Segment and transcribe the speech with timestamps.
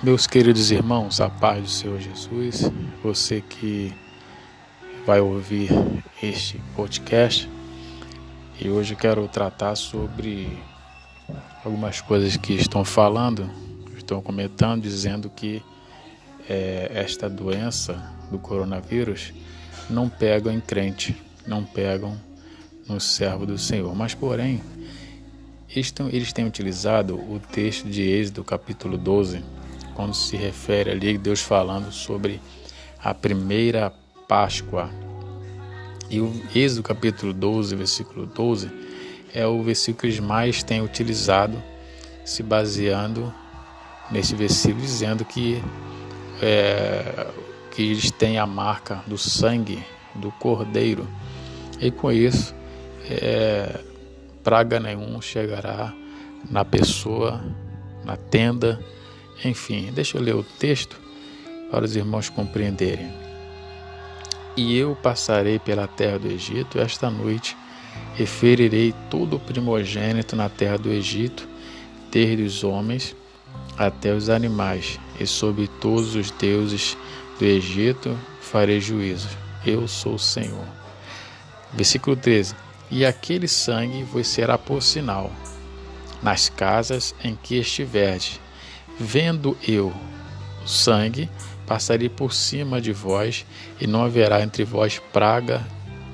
[0.00, 2.70] Meus queridos irmãos, a paz do Senhor Jesus,
[3.02, 3.92] você que
[5.04, 5.70] vai ouvir
[6.22, 7.50] este podcast,
[8.60, 10.56] e hoje eu quero tratar sobre
[11.64, 13.50] algumas coisas que estão falando,
[13.96, 15.60] estão comentando, dizendo que
[16.48, 19.32] é, esta doença do coronavírus
[19.90, 22.16] não pega em crente, não pegam
[22.88, 24.62] no servo do Senhor, mas porém
[25.74, 29.57] eles têm utilizado o texto de Êxodo capítulo 12
[29.98, 32.40] quando se refere ali Deus falando sobre
[33.02, 33.92] a primeira
[34.28, 34.88] Páscoa.
[36.08, 38.70] E o Êxodo capítulo 12, versículo 12,
[39.34, 41.60] é o versículo que eles mais têm utilizado,
[42.24, 43.34] se baseando
[44.08, 45.60] nesse versículo, dizendo que,
[46.40, 47.26] é,
[47.72, 49.82] que eles têm a marca do sangue
[50.14, 51.08] do cordeiro.
[51.80, 52.54] E com isso,
[53.10, 53.80] é,
[54.44, 55.92] praga nenhum chegará
[56.48, 57.42] na pessoa,
[58.04, 58.78] na tenda
[59.44, 60.98] enfim, deixa eu ler o texto
[61.70, 63.12] para os irmãos compreenderem.
[64.56, 67.56] E eu passarei pela terra do Egito esta noite
[68.18, 71.48] e ferirei todo o primogênito na terra do Egito,
[72.10, 73.14] desde os homens
[73.76, 76.96] até os animais, e sobre todos os deuses
[77.38, 79.28] do Egito farei juízo.
[79.64, 80.66] Eu sou o Senhor.
[81.72, 82.56] Versículo 13:
[82.90, 85.30] E aquele sangue vos será por sinal
[86.20, 88.40] nas casas em que estiverdes
[88.98, 89.92] Vendo eu
[90.64, 91.30] o sangue,
[91.66, 93.46] passarei por cima de vós,
[93.80, 95.64] e não haverá entre vós praga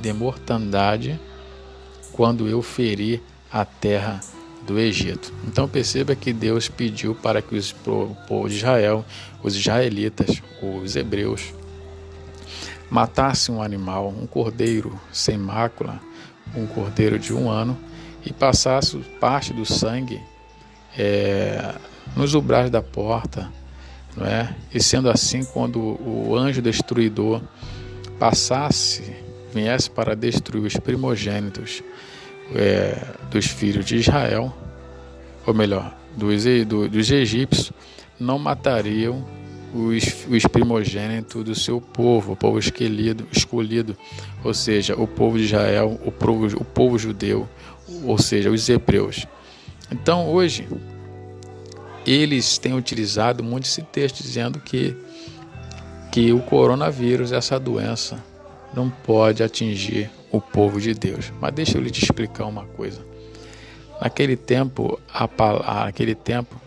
[0.00, 1.18] de mortandade,
[2.12, 4.20] quando eu ferir a terra
[4.66, 5.32] do Egito.
[5.46, 9.04] Então perceba que Deus pediu para que os, povo de Israel,
[9.42, 11.54] os israelitas, os hebreus,
[12.90, 16.00] matassem um animal, um cordeiro sem mácula,
[16.54, 17.76] um cordeiro de um ano,
[18.24, 20.20] e passasse parte do sangue
[20.96, 21.74] é,
[22.16, 23.50] nos umbrais da porta,
[24.16, 24.54] não é?
[24.72, 27.42] E sendo assim, quando o anjo destruidor
[28.18, 29.14] passasse,
[29.52, 31.82] viesse para destruir os primogênitos
[32.54, 32.96] é,
[33.30, 34.52] dos filhos de Israel,
[35.46, 37.72] ou melhor, dos, do, dos egípcios,
[38.18, 39.24] não matariam
[39.74, 43.96] os, os, primogênitos do seu povo, o povo escolhido, escolhido,
[44.44, 47.48] ou seja, o povo de Israel, o povo, o povo judeu,
[48.04, 49.26] ou seja, os hebreus.
[49.90, 50.66] Então, hoje,
[52.06, 54.96] eles têm utilizado muito esse texto dizendo que,
[56.12, 58.22] que o coronavírus, essa doença,
[58.74, 61.32] não pode atingir o povo de Deus.
[61.40, 63.04] Mas deixa eu lhe te explicar uma coisa.
[64.00, 65.28] Naquele tempo, a,
[65.84, 66.60] naquele tempo,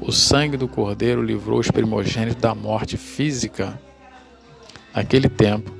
[0.00, 3.78] o sangue do cordeiro livrou os primogênitos da morte física.
[4.94, 5.70] Naquele tempo,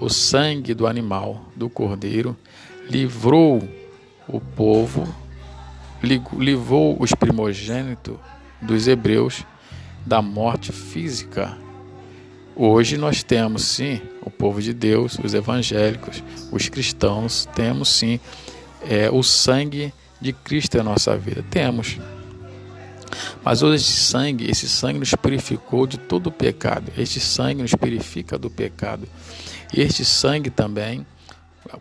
[0.00, 2.36] o sangue do animal, do cordeiro,
[2.88, 3.62] livrou
[4.26, 5.06] o povo,
[6.02, 8.16] livrou os primogênitos
[8.60, 9.44] dos hebreus
[10.04, 11.56] da morte física.
[12.56, 18.18] Hoje nós temos sim o povo de Deus, os evangélicos, os cristãos, temos sim
[18.82, 21.44] é, o sangue de Cristo em nossa vida.
[21.50, 21.98] Temos.
[23.44, 26.92] Mas hoje esse sangue, esse sangue nos purificou de todo o pecado.
[26.96, 29.08] Este sangue nos purifica do pecado.
[29.72, 31.06] Este sangue também,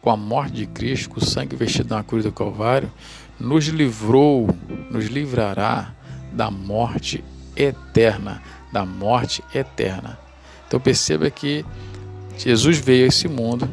[0.01, 2.91] com a morte de Cristo, com o sangue vestido na cruz do Calvário,
[3.39, 4.47] nos livrou,
[4.89, 5.93] nos livrará
[6.31, 7.23] da morte
[7.55, 10.19] eterna, da morte eterna.
[10.67, 11.65] Então perceba que
[12.37, 13.69] Jesus veio a esse mundo,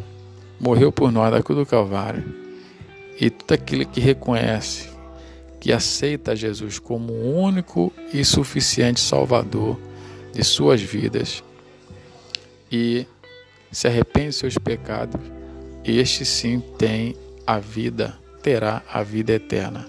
[0.61, 2.25] morreu por nós da cruz do Calvário,
[3.21, 4.89] e tudo aquele que reconhece,
[5.61, 9.79] que aceita Jesus como o único e suficiente Salvador
[10.33, 11.43] de suas vidas
[12.71, 13.07] e
[13.71, 15.21] se arrepende de seus pecados,
[15.85, 17.17] este sim tem
[17.47, 19.87] a vida, terá a vida eterna.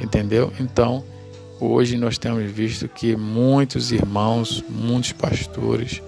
[0.00, 0.52] Entendeu?
[0.58, 1.04] Então,
[1.64, 6.02] Hoje nós temos visto que muitos irmãos, muitos pastores,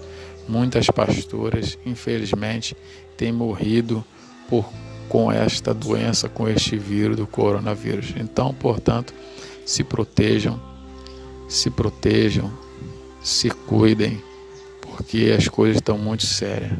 [0.49, 2.75] muitas pastoras, infelizmente,
[3.15, 4.03] têm morrido
[4.49, 4.69] por
[5.07, 8.13] com esta doença, com este vírus do coronavírus.
[8.17, 9.13] Então, portanto,
[9.65, 10.61] se protejam,
[11.47, 12.51] se protejam,
[13.23, 14.21] se cuidem,
[14.81, 16.73] porque as coisas estão muito sérias.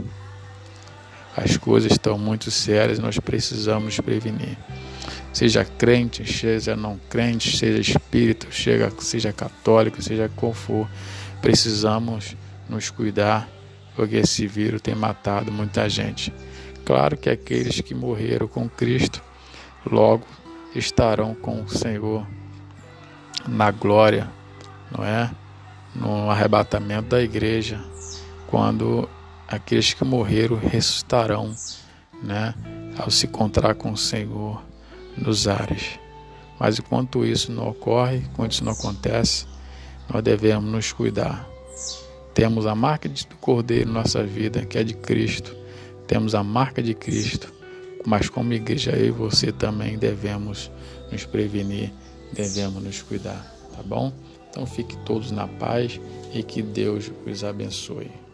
[1.33, 4.57] As coisas estão muito sérias, nós precisamos prevenir
[5.35, 10.87] seja crente, seja não crente, seja espírita, seja, seja católico, seja qual for,
[11.41, 12.37] precisamos
[12.69, 13.45] nos cuidar,
[13.97, 16.33] porque esse vírus tem matado muita gente.
[16.85, 19.21] Claro que aqueles que morreram com Cristo
[19.85, 20.25] logo
[20.73, 22.25] estarão com o Senhor
[23.45, 24.31] na glória,
[24.89, 25.29] não é?
[25.93, 27.83] No arrebatamento da igreja,
[28.47, 29.09] quando
[29.45, 31.53] aqueles que morreram ressuscitarão,
[32.23, 32.55] né?
[32.97, 34.63] Ao se encontrar com o Senhor
[35.17, 35.99] nos ares.
[36.59, 39.45] Mas enquanto isso não ocorre, enquanto isso não acontece,
[40.09, 41.47] nós devemos nos cuidar.
[42.33, 45.55] Temos a marca do Cordeiro em nossa vida, que é de Cristo.
[46.07, 47.51] Temos a marca de Cristo,
[48.05, 50.71] mas como igreja eu e você também devemos
[51.11, 51.91] nos prevenir,
[52.33, 54.13] devemos nos cuidar, tá bom?
[54.49, 55.99] Então fique todos na paz
[56.33, 58.24] e que Deus os abençoe.